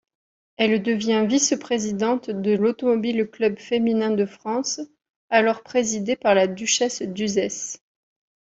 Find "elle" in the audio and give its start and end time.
0.57-0.81